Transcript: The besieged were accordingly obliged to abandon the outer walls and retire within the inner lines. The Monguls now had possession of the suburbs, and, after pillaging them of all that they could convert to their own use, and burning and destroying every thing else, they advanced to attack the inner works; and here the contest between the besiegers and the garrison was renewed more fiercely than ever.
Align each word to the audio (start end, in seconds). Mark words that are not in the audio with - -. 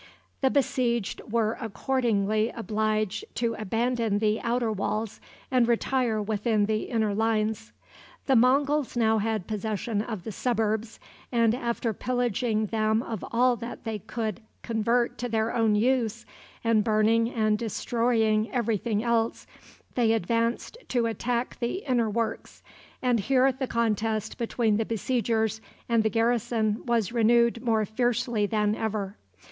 The 0.41 0.49
besieged 0.49 1.21
were 1.29 1.59
accordingly 1.61 2.49
obliged 2.49 3.23
to 3.35 3.53
abandon 3.53 4.17
the 4.17 4.41
outer 4.41 4.71
walls 4.71 5.21
and 5.51 5.67
retire 5.67 6.19
within 6.19 6.65
the 6.65 6.85
inner 6.89 7.13
lines. 7.13 7.71
The 8.25 8.35
Monguls 8.35 8.97
now 8.97 9.19
had 9.19 9.45
possession 9.45 10.01
of 10.01 10.23
the 10.23 10.31
suburbs, 10.31 10.99
and, 11.31 11.53
after 11.53 11.93
pillaging 11.93 12.65
them 12.65 13.03
of 13.03 13.23
all 13.31 13.55
that 13.57 13.83
they 13.83 13.99
could 13.99 14.41
convert 14.63 15.19
to 15.19 15.29
their 15.29 15.53
own 15.55 15.75
use, 15.75 16.25
and 16.63 16.83
burning 16.83 17.29
and 17.31 17.55
destroying 17.59 18.51
every 18.51 18.77
thing 18.77 19.03
else, 19.03 19.45
they 19.93 20.13
advanced 20.13 20.79
to 20.87 21.05
attack 21.05 21.59
the 21.59 21.83
inner 21.87 22.09
works; 22.09 22.63
and 23.03 23.19
here 23.19 23.51
the 23.51 23.67
contest 23.67 24.39
between 24.39 24.77
the 24.77 24.85
besiegers 24.85 25.61
and 25.87 26.01
the 26.01 26.09
garrison 26.09 26.83
was 26.87 27.11
renewed 27.11 27.61
more 27.63 27.85
fiercely 27.85 28.47
than 28.47 28.73
ever. 28.73 29.15